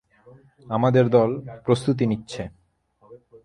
[0.67, 1.29] আমাদের দল
[1.65, 2.43] প্রস্তুতী নিচ্ছে।